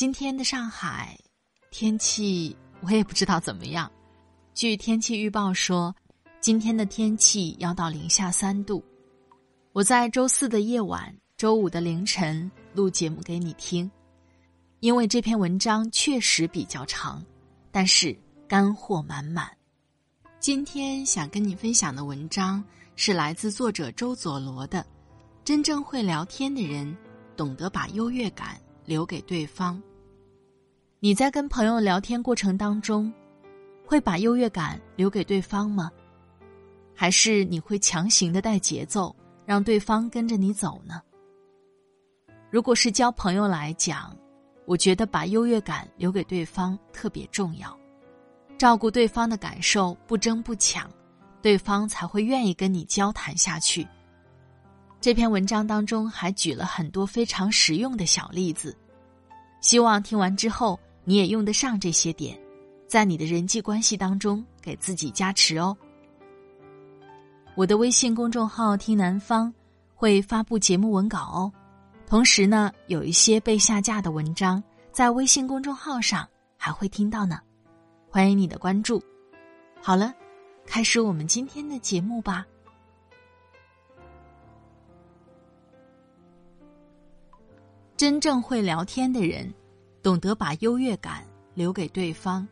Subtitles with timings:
[0.00, 1.14] 今天的上海
[1.70, 3.92] 天气我也不知道怎么样。
[4.54, 5.94] 据天气预报说，
[6.40, 8.82] 今天的天气要到零下三度。
[9.72, 13.90] 我在周四的夜晚、周五的凌晨录节目给你听，
[14.78, 17.22] 因为这篇文章确实比较长，
[17.70, 19.54] 但是干货满满。
[20.38, 22.64] 今天想跟你分享的文章
[22.96, 24.82] 是来自作者周佐罗的
[25.44, 26.96] ：“真正会聊天的人，
[27.36, 29.78] 懂得把优越感留给对方。”
[31.02, 33.10] 你在跟朋友聊天过程当中，
[33.86, 35.90] 会把优越感留给对方吗？
[36.94, 41.00] 还是你会强行的带节奏，让对方跟着你走呢？
[42.50, 44.14] 如果是交朋友来讲，
[44.66, 47.74] 我觉得把优越感留给对方特别重要，
[48.58, 50.86] 照顾对方的感受，不争不抢，
[51.40, 53.88] 对方才会愿意跟你交谈下去。
[55.00, 58.76] 这篇文章当中还举了很多非常实用的小例子，
[59.62, 60.78] 希望听完之后。
[61.10, 62.40] 你也用得上这些点，
[62.86, 65.76] 在你的人际关系当中给自己加持哦。
[67.56, 69.52] 我的微信公众号“听南方”
[69.92, 71.52] 会发布节目文稿哦，
[72.06, 74.62] 同时呢，有一些被下架的文章
[74.92, 76.24] 在微信公众号上
[76.56, 77.40] 还会听到呢，
[78.08, 79.02] 欢迎你的关注。
[79.82, 80.14] 好了，
[80.64, 82.46] 开始我们今天的节目吧。
[87.96, 89.52] 真正会聊天的人。
[90.02, 92.46] 懂得把优越感留给对方。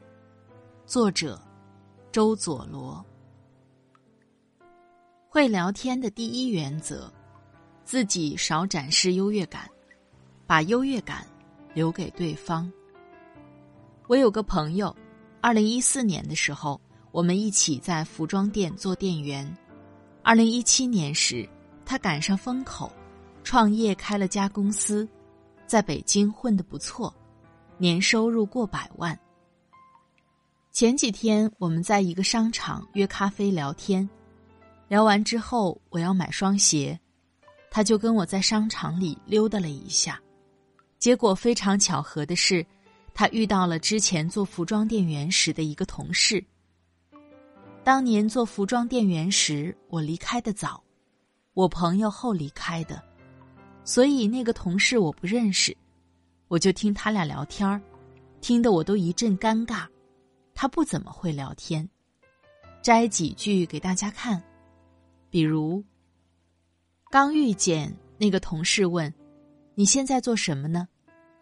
[0.84, 1.41] 作者：
[2.12, 3.04] 周佐罗。
[5.31, 7.10] 会聊天的第一原则：
[7.84, 9.66] 自己少展示优越感，
[10.47, 11.26] 把优越感
[11.72, 12.70] 留给对方。
[14.09, 14.94] 我有个朋友，
[15.41, 16.78] 二零一四年的时候，
[17.12, 19.56] 我们一起在服装店做店员。
[20.22, 21.48] 二零一七年时，
[21.86, 22.92] 他赶上风口，
[23.42, 25.09] 创业开了家公司，
[25.66, 27.15] 在北京混得不错。
[27.78, 29.19] 年收入过百万。
[30.72, 34.09] 前几天我们在一个商场约咖啡聊天，
[34.89, 36.99] 聊完之后我要买双鞋，
[37.71, 40.21] 他就跟我在商场里溜达了一下。
[40.99, 42.66] 结果非常巧合的是，
[43.15, 46.45] 他遇到了之前做服装店员时的一个同事。
[47.84, 50.83] 当年做服装店员时，我离开的早，
[51.55, 53.03] 我朋友后离开的，
[53.84, 55.77] 所以那个同事我不认识。
[56.48, 57.81] 我就听他俩聊天儿，
[58.41, 59.86] 听得我都一阵尴尬。
[60.54, 61.88] 他不怎么会聊天，
[62.82, 64.42] 摘几句给大家看。
[65.31, 65.84] 比如，
[67.10, 69.12] 刚遇见那个同事问
[69.76, 70.88] ：“你现在做什么呢？”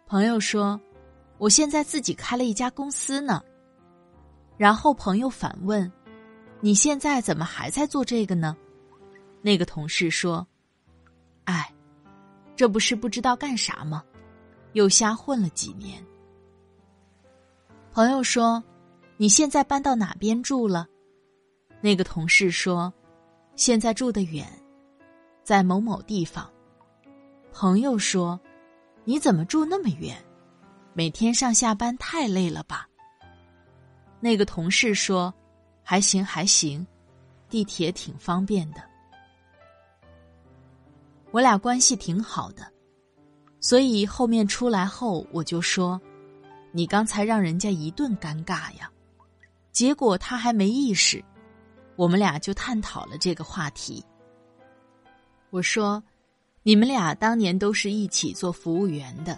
[0.05, 0.79] 朋友说
[1.39, 3.41] ：“我现在自己开了一家公司呢。”
[4.57, 5.89] 然后朋友反问
[6.59, 8.55] ：“你现在怎么还在做这个呢？”
[9.41, 10.45] 那个同事说
[11.45, 11.73] ：“哎，
[12.55, 14.03] 这不是不知道干啥吗？”
[14.77, 16.05] 又瞎混了几年。
[17.91, 18.63] 朋友说
[19.17, 20.87] ：“你现在搬到哪边住了？”
[21.81, 22.93] 那个同事说
[23.57, 24.47] ：“现在住得远，
[25.43, 26.47] 在某某地方。”
[27.51, 28.39] 朋友说
[29.03, 30.15] ：“你怎么住那么远？
[30.93, 32.87] 每天上下班太累了吧？”
[34.21, 35.33] 那个同事说
[35.81, 36.85] ：“还行还行，
[37.49, 38.83] 地铁挺方便的。”
[41.33, 42.71] 我俩关系挺好的。
[43.67, 45.99] 所以后面出来后，我就说
[46.71, 48.89] ：“你刚才让人家一顿尴尬呀。”
[49.73, 51.21] 结果他还没意识，
[51.97, 54.01] 我们俩就探讨了这个话题。
[55.49, 56.01] 我说
[56.63, 59.37] ：“你们俩当年都是一起做服务员的，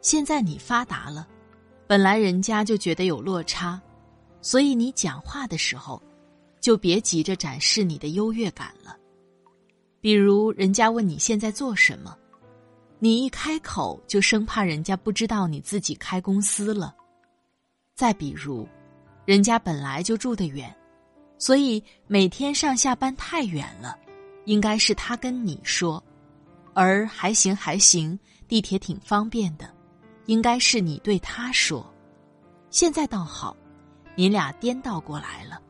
[0.00, 1.26] 现在你发达了，
[1.88, 3.82] 本来人家就觉得有落差，
[4.40, 6.00] 所以你讲话的时候，
[6.60, 8.96] 就别急着展示你的优越感了。
[10.00, 12.16] 比如人家问你现在做什么。”
[12.98, 16.94] 你一开口就生怕人家不知道你自己开公司了。
[17.94, 18.66] 再比如，
[19.24, 20.74] 人家本来就住得远，
[21.38, 23.98] 所以每天上下班太远了，
[24.44, 26.02] 应该是他跟你说，
[26.74, 29.70] 而还行还行，地铁挺方便的，
[30.24, 31.84] 应该是你对他说。
[32.70, 33.56] 现在倒好，
[34.14, 35.60] 你俩颠倒过来了。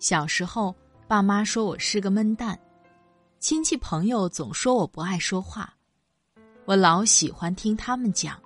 [0.00, 0.74] 小时候，
[1.06, 2.58] 爸妈说我是个闷蛋。
[3.42, 5.74] 亲戚朋友总说我不爱说话，
[6.64, 8.40] 我老喜欢听他们讲。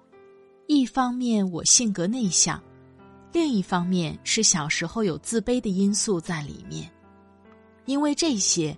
[0.69, 2.59] 一方面我性格内向，
[3.31, 6.91] 另一方面是小时候有自卑的因素在里面。
[7.85, 8.75] 因为这些，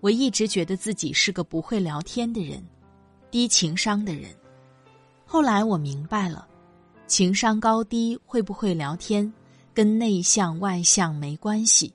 [0.00, 2.60] 我一直觉得自己是个不会聊天的人，
[3.30, 4.34] 低情商的人。
[5.24, 6.44] 后来我明白了，
[7.06, 9.32] 情商高低会不会聊天，
[9.72, 11.94] 跟内向外向没关系。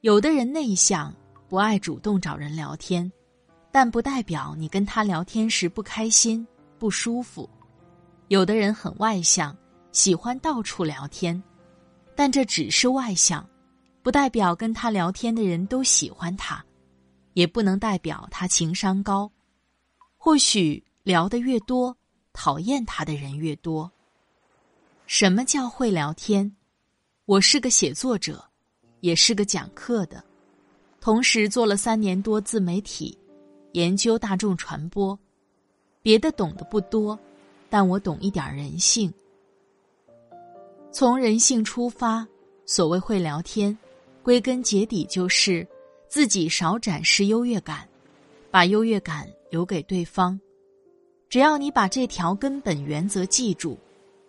[0.00, 1.14] 有的人内向。
[1.48, 3.10] 不爱主动找人聊天，
[3.70, 6.46] 但不代表你跟他聊天时不开心、
[6.76, 7.48] 不舒服。
[8.28, 9.56] 有的人很外向，
[9.92, 11.40] 喜欢到处聊天，
[12.16, 13.48] 但这只是外向，
[14.02, 16.64] 不代表跟他聊天的人都喜欢他，
[17.34, 19.30] 也不能代表他情商高。
[20.16, 21.96] 或许聊得越多，
[22.32, 23.88] 讨厌他的人越多。
[25.06, 26.50] 什么叫会聊天？
[27.24, 28.44] 我是个写作者，
[28.98, 30.24] 也是个讲课的。
[31.06, 33.16] 同时做了三年多自媒体，
[33.74, 35.16] 研究大众传播，
[36.02, 37.16] 别的懂得不多，
[37.70, 39.14] 但我懂一点人性。
[40.90, 42.26] 从人性出发，
[42.64, 43.78] 所谓会聊天，
[44.20, 45.64] 归根结底就是
[46.08, 47.88] 自己少展示优越感，
[48.50, 50.36] 把优越感留给对方。
[51.28, 53.78] 只要你把这条根本原则记住，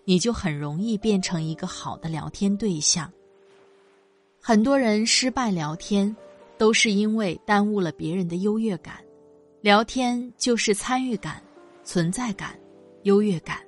[0.06, 3.12] 你就很容易变成一个好的聊天对象。
[4.40, 6.16] 很多人失败聊天。
[6.58, 9.04] 都是因为耽误了别人的优越感，
[9.62, 11.42] 聊天就是参与感、
[11.84, 12.60] 存在感、
[13.04, 13.60] 优越感。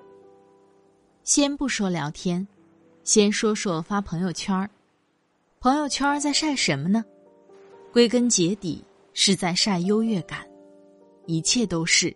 [1.23, 2.45] 先不说聊天，
[3.03, 4.69] 先说说发朋友圈儿。
[5.59, 7.03] 朋友圈在晒什么呢？
[7.91, 8.83] 归根结底
[9.13, 10.47] 是在晒优越感，
[11.25, 12.15] 一切都是，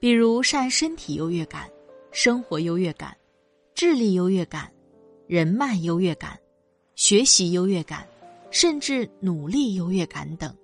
[0.00, 1.68] 比如晒身体优越感、
[2.10, 3.16] 生活优越感、
[3.74, 4.72] 智力优越感、
[5.26, 6.38] 人脉优越感、
[6.94, 8.06] 学习优越感。
[8.52, 10.54] 甚至努力优越感等，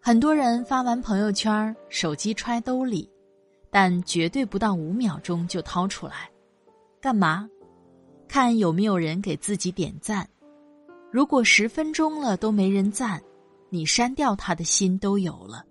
[0.00, 3.08] 很多人发完朋友圈，手机揣兜里，
[3.70, 6.28] 但绝对不到五秒钟就掏出来，
[7.00, 7.48] 干嘛？
[8.26, 10.28] 看有没有人给自己点赞。
[11.12, 13.22] 如果十分钟了都没人赞，
[13.68, 15.64] 你删掉他的心都有了。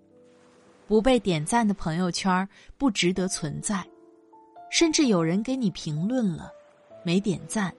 [0.86, 3.86] 不被点赞的朋友圈不值得存在，
[4.70, 6.50] 甚至有人给你评论了，
[7.04, 7.72] 没点赞，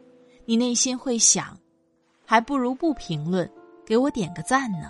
[0.46, 1.58] 你内心会想。
[2.32, 3.52] 还不如不评论，
[3.86, 4.90] 给我点个赞呢。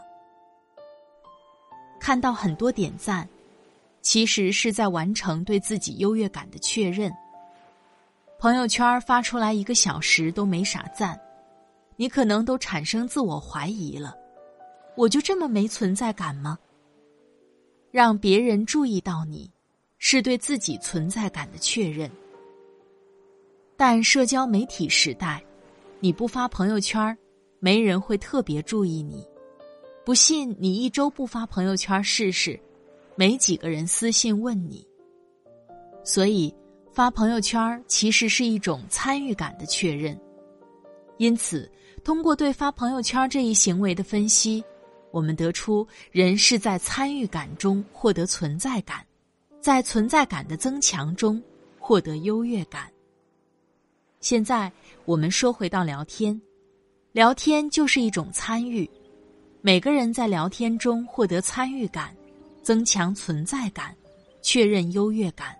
[2.00, 3.28] 看到很多点赞，
[4.00, 7.12] 其实是在完成对自己优越感的确认。
[8.38, 11.20] 朋友圈发出来一个小时都没啥赞，
[11.96, 14.16] 你可能都产生自我怀疑了：
[14.96, 16.60] 我就这么没存在感吗？
[17.90, 19.50] 让别人注意到你，
[19.98, 22.08] 是对自己存在感的确认。
[23.76, 25.44] 但社交媒体时代，
[26.00, 27.18] 你不发朋友圈
[27.64, 29.24] 没人会特别注意你，
[30.04, 32.60] 不信你一周不发朋友圈试试，
[33.16, 34.84] 没几个人私信问你。
[36.04, 36.52] 所以
[36.92, 40.20] 发朋友圈其实是一种参与感的确认。
[41.18, 41.72] 因此，
[42.04, 44.64] 通过对发朋友圈这一行为的分析，
[45.12, 49.06] 我们得出人是在参与感中获得存在感，
[49.60, 51.40] 在存在感的增强中
[51.78, 52.92] 获得优越感。
[54.20, 54.72] 现在
[55.06, 56.42] 我们说回到聊天。
[57.14, 58.90] 聊天就是一种参与，
[59.60, 62.16] 每个人在聊天中获得参与感，
[62.64, 63.94] 增强存在感，
[64.42, 65.54] 确认优越感。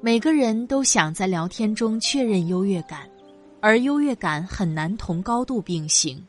[0.00, 3.08] 每个人都想在聊天中确认优越感，
[3.60, 6.20] 而优越感很难同高度并行。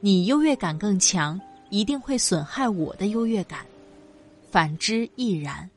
[0.00, 3.66] 你优越感更强，一定会损害我的优越感，
[4.50, 5.68] 反之亦然。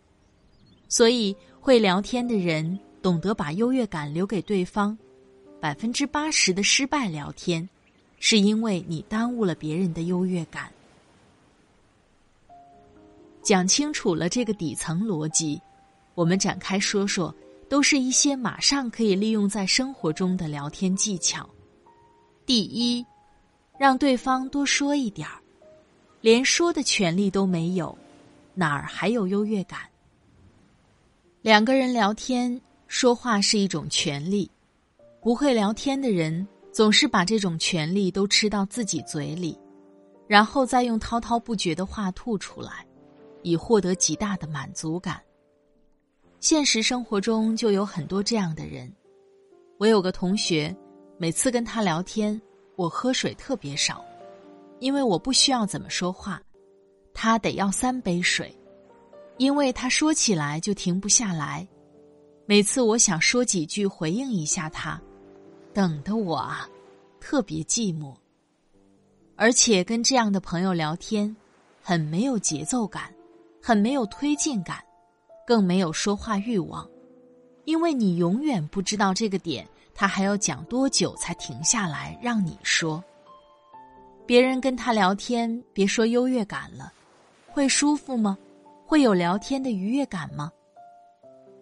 [0.88, 4.98] 所以，会聊天的人懂得把优越感留给对方。
[5.60, 7.68] 百分之八十的失败聊天。
[8.24, 10.72] 是因为你耽误了别人的优越感。
[13.42, 15.60] 讲清楚了这个底层逻辑，
[16.14, 17.34] 我们展开说说，
[17.68, 21.50] 都是一些马上可以利用在生活中的聊天技巧。
[22.46, 23.04] 第一，
[23.80, 25.42] 让对方多说一点儿，
[26.22, 27.98] 连说的权利都没有，
[28.54, 29.80] 哪儿还有优越感？
[31.42, 34.48] 两个人聊天说话是一种权利，
[35.22, 36.48] 不会聊天的人。
[36.72, 39.58] 总是把这种权利都吃到自己嘴里，
[40.28, 42.86] 然后再用滔滔不绝的话吐出来，
[43.44, 45.22] 以获得极大的满足感。
[46.40, 48.92] 现实生活中就有很多这样的人。
[49.78, 50.76] 我有个同学，
[51.18, 52.40] 每次跟他聊天，
[52.76, 54.04] 我喝水特别少，
[54.80, 56.42] 因为我不需要怎么说话，
[57.14, 58.56] 他得要三杯水，
[59.38, 61.68] 因为他说起来就停不下来。
[62.46, 65.02] 每次我想说几句回应一下他，
[65.74, 66.68] 等的我啊，
[67.20, 68.14] 特别寂寞。
[69.36, 71.36] 而且跟这样的朋友聊天，
[71.82, 73.14] 很没有节奏感，
[73.62, 74.84] 很没有推进感，
[75.48, 76.88] 更没有说话欲望，
[77.66, 83.04] 因为你永远不知道这个点他还要讲多久才停下来让你说。
[84.26, 86.94] 别人跟他聊天，别说优越感了，
[87.48, 88.38] 会舒服吗？
[88.86, 90.52] 会有聊天的愉悦感吗？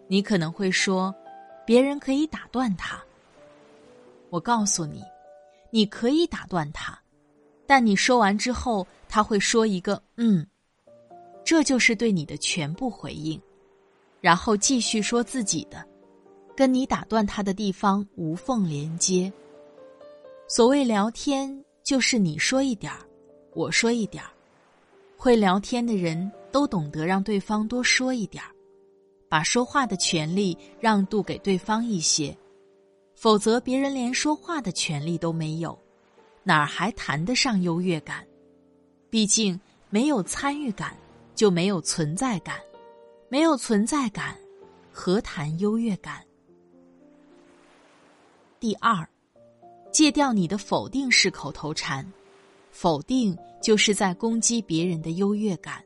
[0.06, 1.14] 你可能会说，
[1.64, 3.02] 别人可以打断他。
[4.30, 5.02] 我告诉你，
[5.70, 6.98] 你可以打断他。
[7.66, 10.46] 但你说完之后，他会说一个“嗯”，
[11.44, 13.40] 这就是对你的全部回应，
[14.20, 15.86] 然后继续说自己的，
[16.56, 19.32] 跟你打断他的地方无缝连接。
[20.48, 22.98] 所谓聊天，就是你说一点儿，
[23.54, 24.30] 我说一点儿。
[25.16, 28.50] 会聊天的人都懂得让对方多说一点儿，
[29.28, 32.36] 把说话的权利让渡给对方一些，
[33.20, 35.78] 否则别人连说话的权利都没有。
[36.42, 38.26] 哪儿还谈得上优越感？
[39.10, 39.60] 毕竟
[39.90, 40.96] 没有参与感，
[41.34, 42.56] 就没有存在感；
[43.28, 44.34] 没有存在感，
[44.90, 46.24] 何谈优越感？
[48.58, 49.06] 第二，
[49.92, 52.10] 戒掉你的否定式口头禅，
[52.70, 55.84] 否定就是在攻击别人的优越感。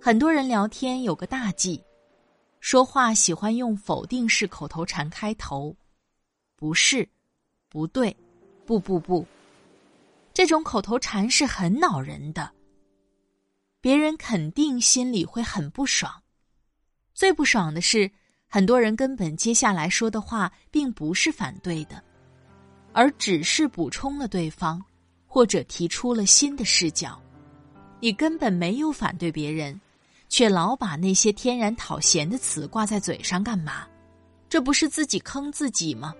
[0.00, 1.84] 很多人聊天有个大忌，
[2.60, 5.76] 说话喜欢用否定式口头禅开头，
[6.58, 7.08] 不是，
[7.70, 8.14] 不对。
[8.66, 9.26] 不不不，
[10.34, 12.52] 这种口头禅是很恼人的。
[13.80, 16.12] 别人肯定心里会很不爽。
[17.14, 18.10] 最不爽的是，
[18.46, 22.04] 很多人根本接下来说的话并不是反对的，
[22.92, 24.84] 而只是补充了对方，
[25.26, 27.18] 或者提出了新的视角。
[28.00, 29.80] 你根本没有反对别人，
[30.28, 33.88] 却老把那些天然讨嫌的词挂在嘴上干嘛？
[34.46, 36.14] 这不是自己坑自己吗？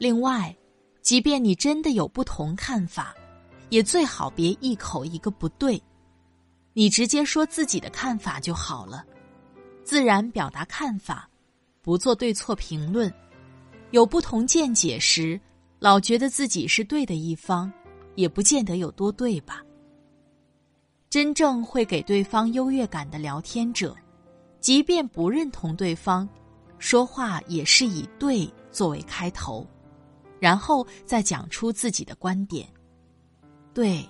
[0.00, 0.56] 另外，
[1.02, 3.14] 即便你真的有不同看法，
[3.68, 5.78] 也最好别一口一个不对，
[6.72, 9.04] 你直接说自己的看法就好了，
[9.84, 11.28] 自然表达看法，
[11.82, 13.12] 不做对错评论。
[13.90, 15.38] 有不同见解时，
[15.78, 17.70] 老觉得自己是对的一方，
[18.14, 19.62] 也不见得有多对吧？
[21.10, 23.94] 真正会给对方优越感的聊天者，
[24.60, 26.26] 即便不认同对方，
[26.78, 29.66] 说话也是以“对”作为开头。
[30.40, 32.66] 然后再讲出自己的观点，
[33.74, 34.02] 对，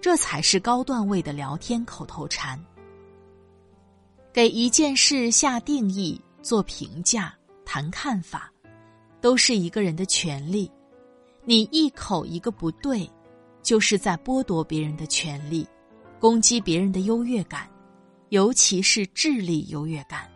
[0.00, 2.58] 这才是高段位的聊天口头禅。
[4.32, 8.50] 给一件事下定义、做评价、谈看法，
[9.20, 10.70] 都是一个人的权利。
[11.44, 13.08] 你一口一个不对，
[13.62, 15.66] 就是在剥夺别人的权利，
[16.18, 17.68] 攻击别人的优越感，
[18.30, 20.26] 尤其是智力优越感。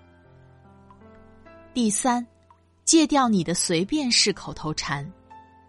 [1.72, 2.26] 第三。
[2.84, 5.10] 戒掉你的随便式口头禅，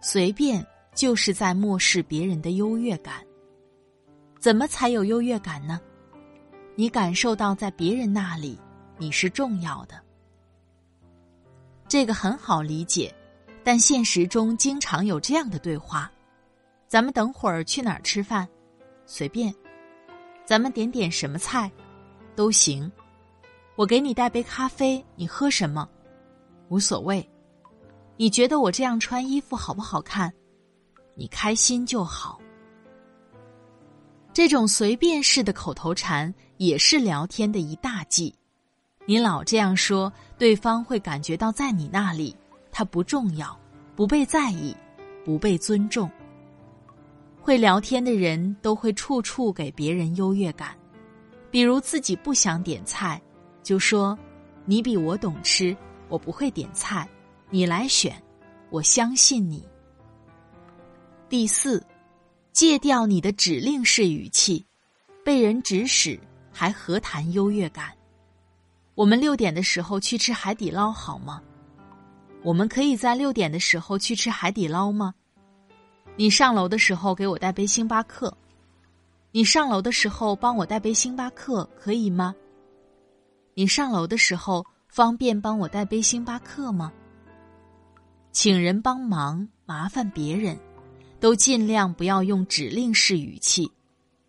[0.00, 3.24] 随便就是在漠视别人的优越感。
[4.38, 5.80] 怎么才有优越感呢？
[6.74, 8.60] 你感受到在别人那里
[8.98, 9.98] 你是重要的，
[11.88, 13.14] 这个很好理解。
[13.64, 16.08] 但现实中经常有这样的对话：
[16.86, 18.46] 咱们等会儿去哪儿吃饭？
[19.06, 19.52] 随便。
[20.44, 21.68] 咱们点点什么菜？
[22.36, 22.92] 都行。
[23.74, 25.88] 我给你带杯咖啡，你喝什么？
[26.68, 27.26] 无所谓，
[28.16, 30.32] 你觉得我这样穿衣服好不好看？
[31.14, 32.40] 你开心就好。
[34.32, 38.34] 这种随便式的口头禅也是聊天的一大忌。
[39.06, 42.36] 你老这样说，对方会感觉到在你那里
[42.70, 43.58] 他不重要，
[43.94, 44.76] 不被在意，
[45.24, 46.10] 不被尊重。
[47.40, 50.76] 会聊天的人都会处处给别人优越感，
[51.50, 53.22] 比如自己不想点菜，
[53.62, 54.18] 就说
[54.64, 55.74] 你比我懂吃。
[56.08, 57.08] 我不会点菜，
[57.50, 58.22] 你来选，
[58.70, 59.66] 我相信你。
[61.28, 61.84] 第四，
[62.52, 64.64] 戒掉你的指令式语气，
[65.24, 66.18] 被人指使
[66.52, 67.92] 还何谈优越感？
[68.94, 71.42] 我们六点的时候去吃海底捞好吗？
[72.44, 75.12] 我们可以在六点的时候去吃海底捞吗？
[76.14, 78.32] 你上楼的时候给我带杯星巴克，
[79.32, 82.32] 你上楼的时候帮我带杯星巴克可以吗？
[83.54, 84.64] 你上楼的时候。
[84.96, 86.90] 方便帮我带杯星巴克吗？
[88.32, 90.58] 请人帮忙，麻烦别人，
[91.20, 93.70] 都尽量不要用指令式语气，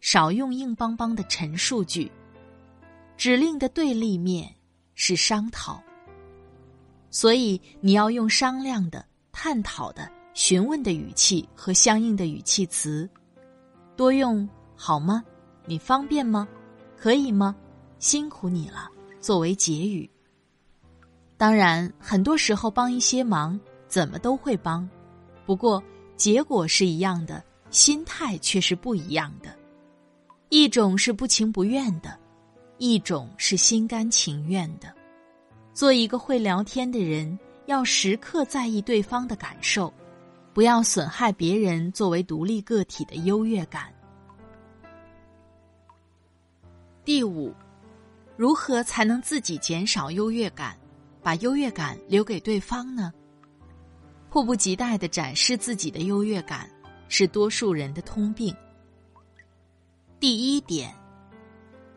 [0.02, 2.12] 少用硬邦邦的陈述句。
[3.16, 4.54] 指令的对立面
[4.94, 5.82] 是商讨，
[7.10, 13.10] 所以你要用商量的、探讨的、询问的语气和相应的语气词，
[13.96, 14.46] 多用
[14.76, 15.24] 好吗？
[15.66, 16.46] 你方便吗？
[16.98, 17.56] 可以吗？
[18.00, 18.90] 辛苦你了。
[19.22, 20.10] 作为结语。
[21.38, 24.90] 当然，很多时候帮一些忙，怎么都会帮，
[25.46, 25.82] 不过
[26.16, 29.56] 结果是一样的，心态却是不一样的。
[30.50, 32.18] 一种是不情不愿的。
[32.80, 34.94] 一种是心甘情愿的，
[35.74, 39.92] 做一个会聊天的人，要时刻在意对方的感受，
[40.54, 43.92] 不要损害别人作为独立个体的优越感。
[47.04, 47.52] 第五，
[48.36, 50.78] 如何才能自己减少优越感，
[51.28, 53.12] 把优越感留给对方呢？
[54.30, 56.72] 迫不及待的展示自己的优越感，
[57.10, 58.56] 是多数人的通病。
[60.22, 60.96] 第一点。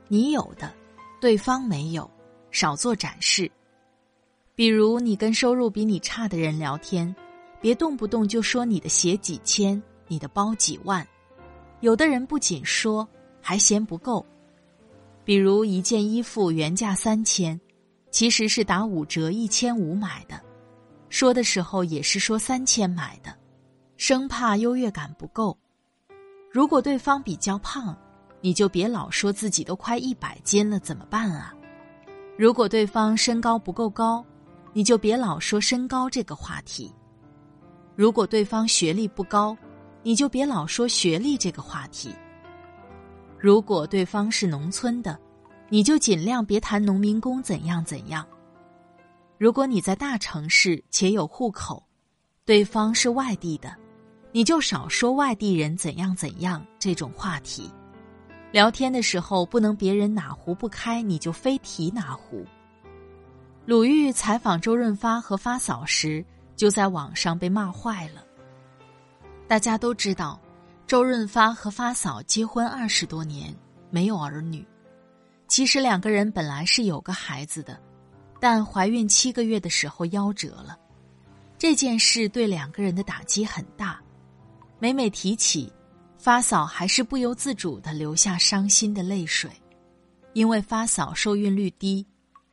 [0.08, 0.74] 你有的，
[1.20, 2.10] 对方没有，
[2.50, 3.48] 少做展示。
[4.56, 7.14] 比如，你跟收入比你差的人聊天，
[7.60, 11.06] 别动不动就说你的鞋几千，你的包几万。
[11.78, 13.08] 有的人不仅说，
[13.40, 14.26] 还嫌不够。
[15.22, 17.60] 比如，一件衣服原价三千，
[18.10, 20.40] 其实是打五折一千五买的，
[21.08, 23.34] 说的时候也是说三千买的，
[23.96, 25.56] 生怕优越感不够。
[26.52, 27.96] 如果对方比较胖。
[28.42, 31.54] 你就别老说自己都快一百斤了，怎么办啊？
[32.38, 34.24] 如果对方身高不够高，
[34.72, 36.90] 你就别老说身高这个话题；
[37.94, 39.54] 如果对方学历不高，
[40.02, 42.12] 你就别老说学历这个话题；
[43.38, 45.20] 如果对方是农村的，
[45.72, 48.24] 你就尽量别谈农民工怎样怎样；
[49.38, 51.80] 如果你在大城市且有户口，
[52.44, 53.72] 对方是外地的，
[54.32, 57.70] 你就少说外地人怎样怎样这种话题。
[58.50, 62.44] 聊天的时候，不能别人哪壶不开，你就非提哪壶。
[63.64, 66.24] 鲁豫采访周润发和发嫂时，
[66.56, 68.24] 就在网上被骂坏了。
[69.46, 70.40] 大家都知道，
[70.88, 73.54] 周润发和发嫂结婚二十多年，
[73.88, 74.66] 没有儿女。
[75.50, 77.76] 其实两个人本来是有个孩子的，
[78.38, 80.78] 但怀孕七个月的时候夭折了。
[81.58, 84.00] 这件事对两个人的打击很大，
[84.78, 85.70] 每每提起。
[86.16, 89.50] 发嫂还是不由自主的流下伤心的泪水，
[90.34, 92.06] 因为发嫂受孕率低，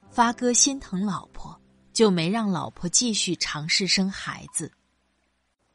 [0.10, 1.55] 发哥心疼老婆，
[1.91, 4.71] 就没让老婆继续尝试生孩子。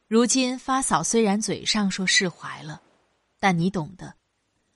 [0.08, 2.80] 如今发嫂虽然嘴上说释怀了，
[3.38, 4.12] 但你懂的，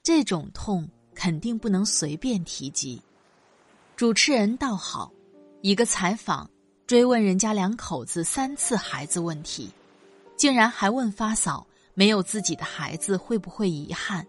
[0.03, 3.03] 这种痛肯定不能随便提及。
[3.97, 5.11] 主持人倒好，
[5.63, 6.49] 一个采访
[6.87, 9.69] 追问人家两口子三次孩子问题，
[10.37, 11.67] 竟然还问发嫂。
[11.99, 14.27] 没有自己的孩子会不会遗憾？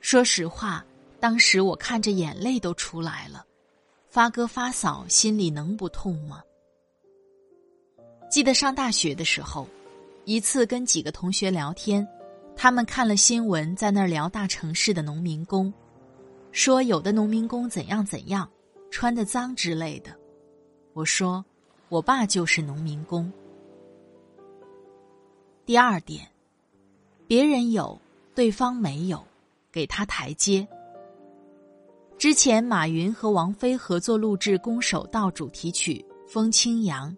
[0.00, 0.82] 说实话，
[1.20, 3.44] 当时我看着眼泪都出来了。
[4.08, 6.42] 发哥发嫂心里能不痛吗？
[8.30, 9.68] 记得上大学的时候，
[10.24, 12.08] 一次跟几个同学聊天，
[12.56, 15.72] 他们看了新闻，在那儿聊大城市的农民工，
[16.50, 18.48] 说有的农民工怎样怎样，
[18.90, 20.10] 穿的脏之类的。
[20.94, 21.44] 我说，
[21.90, 23.30] 我爸就是农民工。
[25.66, 26.26] 第二点。
[27.28, 28.00] 别人有，
[28.36, 29.20] 对方没有，
[29.72, 30.66] 给他台阶。
[32.16, 37.10] 之前马云和王菲合作录制《攻守道》主题曲《风清扬》，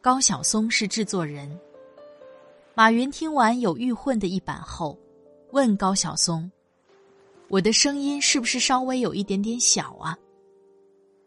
[0.00, 1.48] 高晓松是制作人。
[2.74, 4.98] 马云听完有玉混的一版后，
[5.50, 6.50] 问高晓松
[7.48, 10.16] ：“我的声音是不是稍微有一点点小啊？”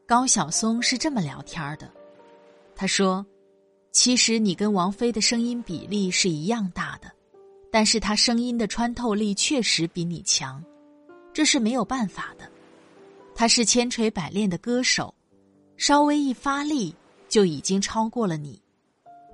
[0.08, 1.92] 高晓松是这么聊天的，
[2.76, 3.24] 他说
[3.94, 7.12] ：“其实你跟王菲的声音比例是一样大的。”
[7.72, 10.64] 但是他声音的穿透力确实比你强，
[11.34, 12.50] 这是没有办法的。
[13.36, 15.14] 他是千锤百炼的歌手，
[15.78, 16.96] 稍微一发力
[17.28, 18.60] 就已经超过了你。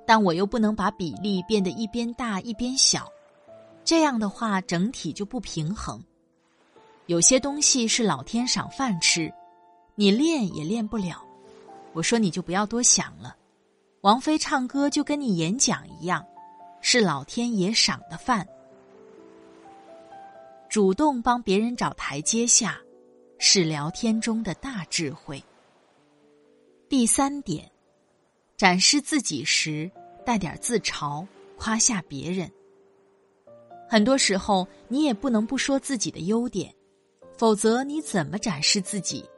[0.06, 3.10] 但我又不能把比例变得一边大一边小，
[3.84, 6.02] 这样的话整体就不平衡。
[7.06, 9.32] 有些东西是老天赏饭吃，
[9.94, 11.24] 你练也练不了。
[11.92, 13.36] 我说你就不要多想了，
[14.02, 16.24] 王菲唱歌就跟你演讲一样。
[16.84, 18.44] 是老天爷赏的饭。
[20.68, 22.76] 主动帮别人找台阶下，
[23.38, 25.40] 是聊天中的大智慧。
[26.88, 27.70] 第三点，
[28.56, 29.90] 展示自己时
[30.24, 32.50] 带点自嘲，夸下别人。
[33.88, 36.72] 很多时候，你也不能不说自己的优点，
[37.36, 39.28] 否则你怎么展示自己？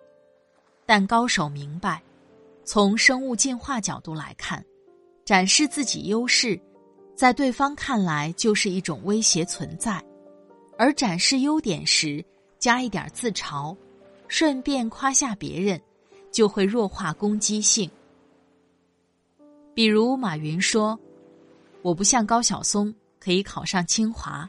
[0.87, 2.03] 但高手明白，
[2.65, 4.65] 从生物进化角度来看，
[5.25, 6.61] 展示自己优势。
[7.17, 10.05] 在对方看来，就是一种威胁存在，
[10.77, 12.25] 而展示优点时
[12.59, 13.77] 加一点自嘲，
[14.29, 15.81] 顺便夸下别人，
[16.31, 17.91] 就会弱化攻击性。
[19.75, 20.99] 比如马云说
[21.83, 24.49] ：“我不像高晓松可以考上清华，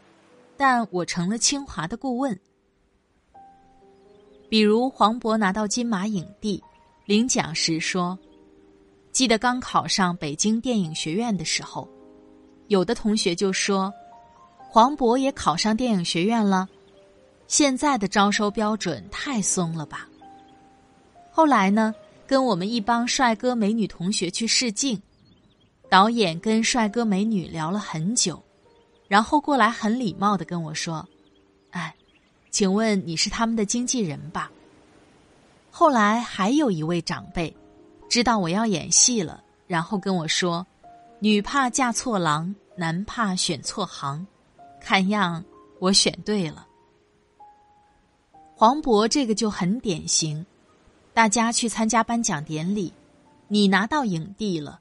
[0.55, 2.39] 但我成了清华的顾问。”
[4.47, 6.63] 比如黄渤拿到金马影帝，
[7.05, 8.17] 领奖时说
[9.11, 11.89] ：“记得刚考上北京电影学院的时候，
[12.67, 13.91] 有的同学就说，
[14.59, 16.69] 黄渤也考上电影学院了，
[17.47, 20.07] 现在的招收标准太松了吧？”
[21.31, 21.93] 后来呢，
[22.27, 25.01] 跟我们一帮帅哥美女同学去试镜。
[25.89, 28.41] 导演跟帅哥美女聊了很久，
[29.07, 31.07] 然后过来很礼貌的跟我说
[31.71, 31.95] ：“哎，
[32.49, 34.51] 请问你是他们的经纪人吧？”
[35.69, 37.55] 后来还有一位长辈，
[38.09, 40.65] 知道我要演戏了，然后跟我说
[41.19, 44.25] ：“女怕嫁错郎，男怕选错行，
[44.81, 45.43] 看样
[45.79, 46.65] 我选对了。”
[48.57, 50.45] 黄渤这个就很典型，
[51.13, 52.91] 大家去参加颁奖典礼，
[53.49, 54.79] 你拿到影帝了。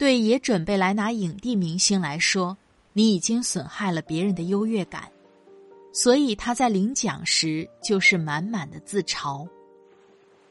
[0.00, 2.56] 对也准备来拿影帝明星来说，
[2.94, 5.12] 你已经损害了别人的优越感，
[5.92, 9.46] 所以他在领奖时就是满满的自嘲。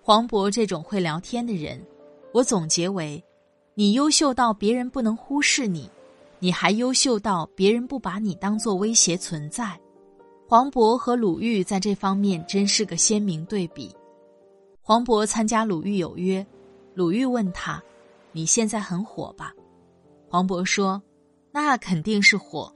[0.03, 1.83] 黄渤这种会聊天的人，
[2.31, 3.23] 我总结为：
[3.73, 5.89] 你优秀到别人不能忽视你，
[6.38, 9.75] 你还优秀到别人不把你当做威胁存在。
[10.47, 13.91] 黄渤和鲁豫在这方面真是个鲜明对比。
[14.83, 16.39] 黄渤参加《鲁豫有约》，
[16.93, 17.83] 鲁豫问他。
[18.39, 19.54] 你现在很火吧？
[20.30, 21.04] 黄渤说
[21.52, 22.73] ：“那肯定是火。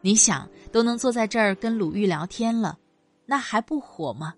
[0.00, 2.76] 你想都能坐在这儿跟鲁豫聊天了，
[3.24, 4.34] 那还不火吗？”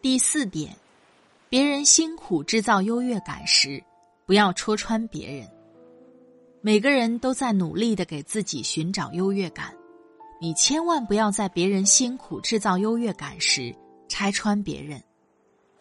[0.00, 0.76] 第四点，
[1.48, 3.82] 别人辛苦制造优越感时，
[4.26, 5.50] 不要戳穿别人。
[6.60, 9.74] 每个人都在努力的给自己寻找优越感，
[10.40, 13.74] 你千万不要在别人辛苦制造优越感时
[14.08, 15.02] 拆穿别人。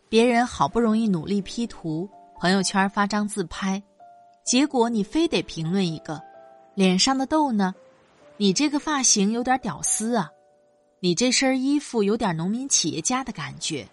[0.10, 2.10] 别人好不容易努力 P 图。
[2.39, 3.84] 朋友圈发张自拍，
[4.45, 6.21] 结果你非得评论一个，
[6.73, 7.75] 脸上的痘呢？
[8.38, 10.32] 你这个发型有点屌丝啊！
[11.02, 13.86] 你这身衣服有点农民企业家的感觉，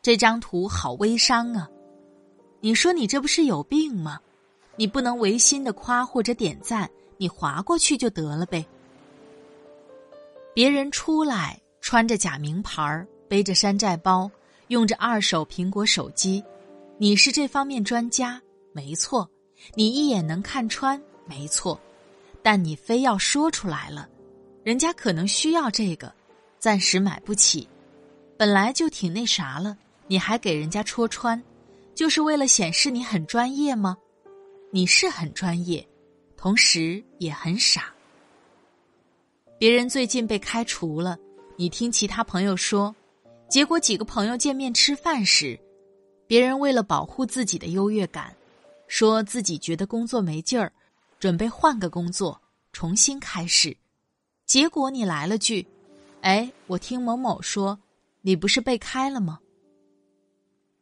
[0.00, 1.68] 这张图好微商啊！
[2.60, 4.20] 你说你这不是有病吗？
[4.76, 8.64] 你不能违心的夸或者点赞，你划过去就得了呗。
[10.54, 14.30] 别人出来穿着假名牌，背着山寨包，
[14.68, 16.44] 用着二手苹果手机。
[16.98, 18.40] 你是这方面专家，
[18.72, 19.30] 没错，
[19.74, 21.78] 你一眼能看穿，没错，
[22.42, 24.08] 但你非要说出来了，
[24.64, 26.10] 人家可能需要这个，
[26.58, 27.68] 暂时买不起，
[28.38, 31.42] 本来就挺那啥了，你还给人家戳穿，
[31.94, 33.94] 就是为了显示你很专业吗？
[34.70, 35.86] 你是很专业，
[36.34, 37.92] 同时也很傻。
[39.58, 41.18] 别人最近被开除了，
[41.56, 42.94] 你听其他朋友说，
[43.50, 45.60] 结果几个朋友见面吃饭时。
[46.26, 48.34] 别人为了保护自己的优越感，
[48.88, 50.72] 说自己觉得工作没劲儿，
[51.18, 52.40] 准备换个工作
[52.72, 53.76] 重新开始。
[54.44, 55.66] 结果你来了句
[56.22, 57.78] ：“哎，我听某某说，
[58.22, 59.40] 你不是被开了吗？”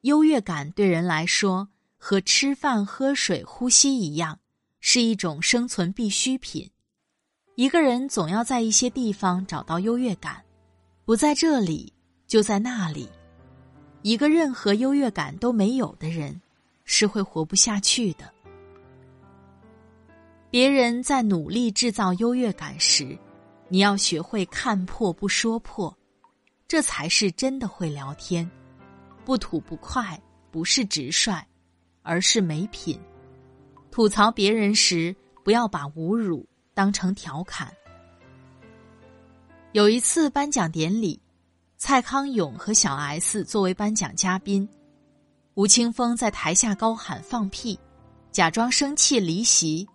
[0.03, 4.39] 优越感对人来说和吃饭、喝水、呼吸一样，
[4.81, 6.71] 是一种生存必需品。
[7.55, 10.45] 一个人总要在一些地方找到优越感，
[11.05, 11.93] 不在这里
[12.27, 13.09] 就在那里。
[14.05, 16.39] 一个任何优越感都没有的人，
[16.85, 18.31] 是会活不下去的。
[20.51, 23.19] 别人在努力制造优越感时，
[23.67, 25.97] 你要学会看破不说破，
[26.69, 28.49] 这才是真的会聊天。
[29.25, 31.43] 不吐不快不是直率，
[32.03, 33.01] 而是没品。
[33.91, 37.73] 吐槽别人时，不要把侮辱当成调侃。
[39.73, 41.19] 有一次颁奖典礼。
[41.77, 44.67] 蔡康永和小 S 作为颁奖嘉宾，
[45.55, 47.79] 吴青峰在台下高喊放屁，
[48.31, 49.87] 假装生气离席。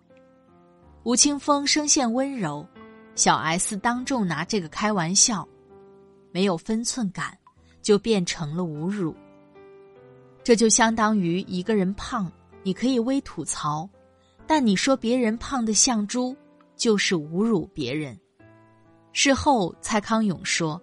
[1.02, 2.64] 吴青峰声线温柔，
[3.16, 5.46] 小 S 当众拿这个开玩笑，
[6.30, 7.36] 没有分寸感，
[7.82, 9.14] 就变成了侮辱。
[10.44, 12.30] 这就相当于一个人胖，
[12.62, 13.88] 你可以微吐槽，
[14.46, 16.36] 但你说别人胖的像猪，
[16.76, 18.16] 就是侮辱别人。
[19.12, 20.80] 事后，蔡康永说。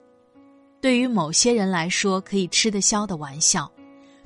[0.80, 3.72] 对于某些人来说可以吃得消的玩笑，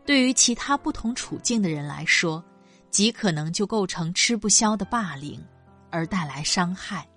[0.05, 2.43] 对于其他不同处境的人来说，
[2.89, 5.41] 极可能就构成吃不消的霸凌，
[5.89, 7.07] 而带来伤害。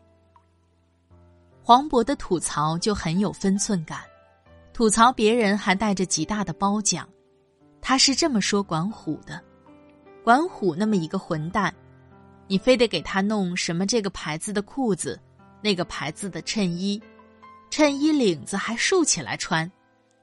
[1.62, 4.01] 黄渤的吐槽就很有分寸感，
[4.73, 7.09] 吐槽别人还带着极大的褒奖。
[7.81, 9.42] 他是这么说管虎的
[10.23, 11.75] ：“管虎那么一个混蛋，
[12.47, 15.20] 你非得给他弄什么这个牌子的裤子，
[15.61, 17.03] 那个牌子的衬衣，
[17.75, 19.69] 衬衣领子还竖起来穿，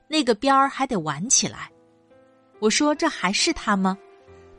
[0.08, 1.70] 那个边儿还得挽起来。
[2.62, 3.98] 我说这还是他吗？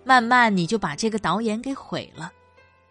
[0.04, 2.30] 慢慢你就把这个导演给毁了。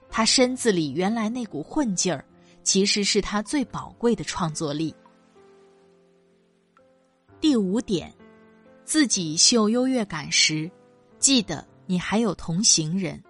[0.10, 2.26] 他身子里原来那股混劲儿，
[2.64, 4.92] 其实是他最宝贵的创作力。
[7.40, 8.12] 第五点，
[8.84, 10.68] 自己秀优越感时，
[11.20, 13.24] 记得你还有同行人。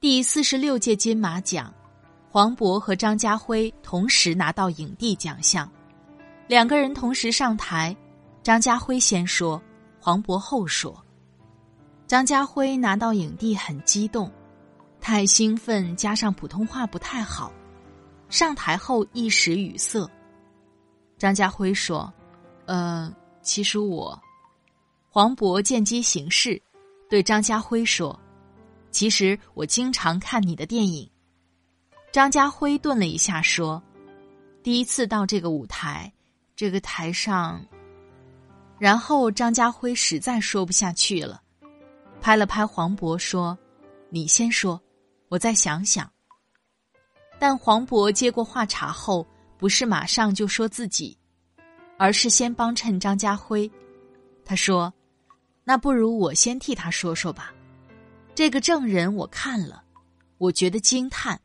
[0.00, 1.72] 第四十六届金马奖，
[2.28, 5.70] 黄渤和张家辉同时拿到影帝奖项，
[6.48, 7.96] 两个人同时上台，
[8.42, 9.60] 张家辉先说，
[9.98, 10.96] 黄渤后说。
[12.06, 14.30] 张家辉拿到影帝很激动。
[15.00, 17.52] 太兴奋，加上普通话不太好，
[18.28, 20.08] 上台后一时语塞。
[21.18, 22.12] 张家辉说
[22.66, 24.20] ：“呃，其实我……”
[25.10, 26.60] 黄渤见机行事，
[27.08, 28.18] 对张家辉说
[28.90, 31.08] ：“其实我经常看你的电影。”
[32.12, 33.82] 张家辉顿了一下说
[34.62, 36.12] ：“第一次到这个舞台，
[36.56, 37.64] 这个台上……”
[38.80, 41.40] 然后张家辉实在说不下去了，
[42.20, 43.56] 拍了拍黄渤说
[44.10, 44.80] ：“你先说。”
[45.28, 46.08] 我再想想。
[47.36, 49.26] 但黄渤接过话茬后，
[49.58, 51.18] 不是马上就说自己，
[51.98, 53.68] 而是先帮衬张家辉。
[54.44, 54.94] 他说
[55.64, 57.52] ：“那不如我先替他说说吧。
[58.36, 59.82] 这个证人我看了，
[60.38, 61.40] 我觉得惊叹，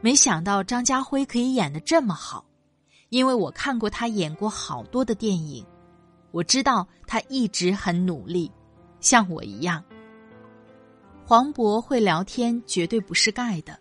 [0.00, 2.42] 没想到张家辉可以演的这么好。
[3.10, 5.64] 因为我看过他演过好多的电影，
[6.30, 8.50] 我知道他一直很努力，
[9.00, 9.84] 像我一样。”
[11.26, 13.78] 黄渤会聊天，绝对不是盖的，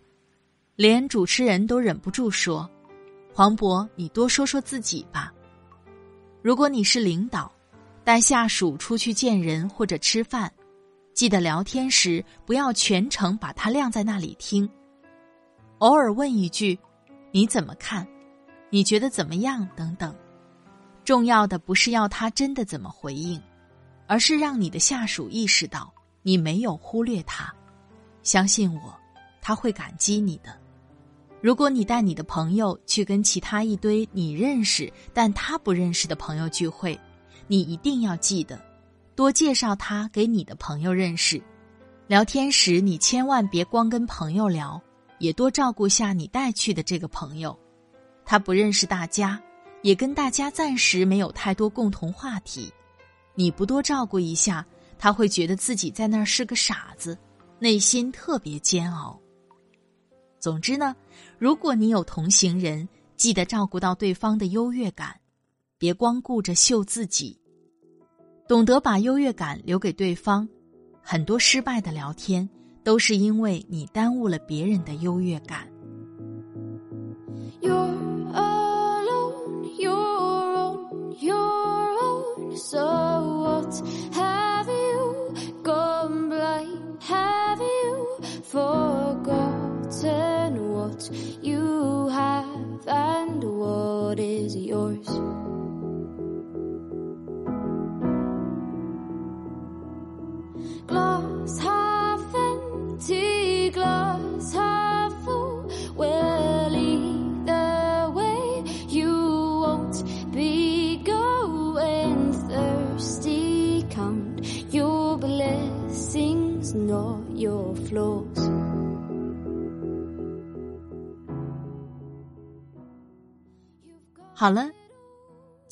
[0.75, 2.69] 连主持人都忍不住说
[3.33, 5.33] ：“黄渤，你多说说自己吧。
[6.43, 7.51] 如果你是领导，
[8.03, 10.51] 带下属出去见人或者吃饭，
[11.13, 14.69] 记得聊天时不要全程把他晾在那里听，
[15.79, 16.79] 偶尔问一句：
[17.31, 18.07] 你怎么看？
[18.69, 19.67] 你觉得怎么样？
[19.75, 20.15] 等等。
[21.03, 23.41] 重要的不是要他真的怎么回应，
[24.07, 27.51] 而是让你的下属意识到。”你没有忽略他，
[28.23, 28.93] 相信我，
[29.41, 30.53] 他会感激你的。
[31.41, 36.99] 如果你带你的朋友去跟其他一堆你认识但他不认识的朋友聚会，
[37.47, 38.61] 你一定要记得
[39.15, 41.41] 多介绍他给你的朋友认识。
[42.07, 44.79] 聊天时你千万别光跟朋友聊，
[45.19, 47.57] 也多照顾下你带去的这个朋友。
[48.29, 49.41] 他不认识大家，
[49.81, 52.71] 也跟大家暂时没有太多共同话题，
[53.33, 54.63] 你不多照顾一下。
[54.99, 57.17] 他会觉得自己在那儿是个傻子，
[57.57, 59.19] 内心特别煎熬。
[60.39, 60.95] 总之呢，
[61.39, 62.87] 如果你有同行人，
[63.17, 65.19] 记得照顾到对方的优越感，
[65.79, 67.35] 别光顾着秀自己，
[68.47, 70.47] 懂得把优越感留给对方。
[71.01, 72.47] 很多失败的聊天，
[72.83, 75.67] 都是因为你耽误了别人的优越感。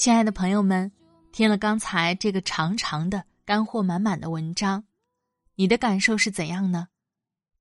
[0.07, 0.89] 亲爱的朋友们，
[1.33, 4.81] 听了刚才这个长长的、干货满满的文章，
[5.55, 6.87] 你的感受是怎样呢？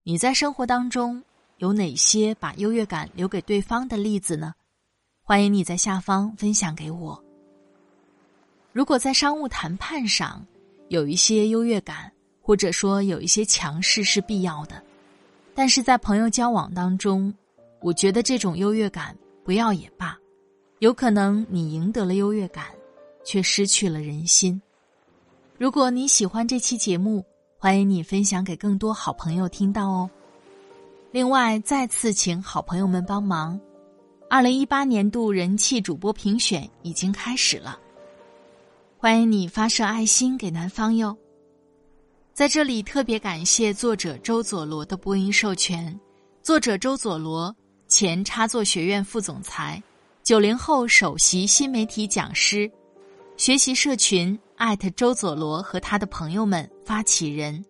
[0.05, 1.21] 你在生活当中
[1.57, 4.55] 有哪些把优越感留给对方的例子呢？
[5.25, 7.21] 欢迎你在下方分享给我。
[8.73, 10.47] 如果在商务谈判上
[10.87, 14.81] 有一些优越感，或者说有一些强势是必要的，
[15.53, 17.35] 但是在朋友交往当中，
[17.81, 20.17] 我觉得这种优越感不要也罢。
[20.81, 22.67] 有可能你赢得了优越感，
[23.25, 24.61] 却失去了人心。
[25.57, 27.25] 如果你喜欢这期节目，
[27.59, 30.11] 欢迎你分享给更多好朋友听到哦。
[31.11, 33.59] 另外，再次请好朋友们帮忙，
[34.29, 37.79] 二零一八年度人气主播评选已经开始了，
[38.99, 41.17] 欢迎你发射爱心给南方哟。
[42.35, 45.99] 在这里特别感谢作者周佐罗的播音授权，
[46.43, 47.57] 作者周佐罗，
[47.89, 49.83] 前插座学院副总裁。
[50.27, 52.69] 九零后首席新媒体讲师，
[53.37, 57.65] 学习社群艾特周佐罗和他的朋友们发起人，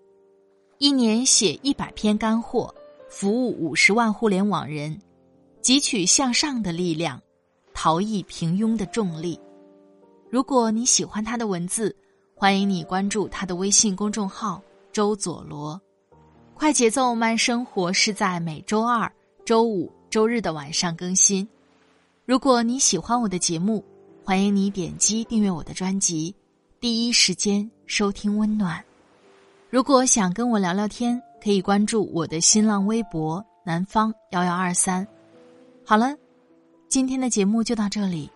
[0.79, 2.75] 一年写一百篇干货，
[3.11, 4.99] 服务五十万互联网人，
[5.63, 7.21] 汲取向上的力量，
[7.75, 9.39] 逃逸平庸的重力。
[10.31, 11.95] 如果你喜欢他的文字，
[12.35, 15.79] 欢迎你关注他的微信公众号“周佐罗”。
[16.57, 19.13] 快节奏慢生活是在每周二、
[19.45, 21.47] 周五、周日的晚上更新。
[22.27, 23.85] 如果你喜欢我的节目，
[24.25, 26.35] 欢迎你点击订阅我的专辑，
[26.81, 28.85] 第一时间收听温暖。
[29.71, 35.07] 如果想跟我聊聊天，可以关注我的新浪微博“南方幺幺二三”。
[35.87, 36.17] 好了，
[36.89, 38.29] 今天的节目就到这里，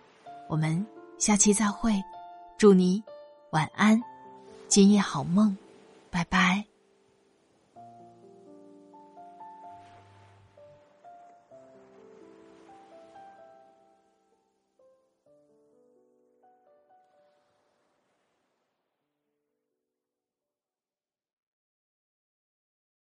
[0.47, 0.85] 我们
[1.17, 2.01] 下期再会。
[2.57, 3.03] 祝你
[3.49, 4.01] 晚安，
[4.69, 5.57] 今夜好梦，
[6.09, 6.70] 拜拜。